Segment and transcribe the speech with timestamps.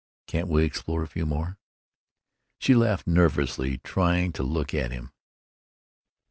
[0.25, 1.59] Can't we explore a few more——"
[2.57, 5.11] She laughed nervously, trying to look at him.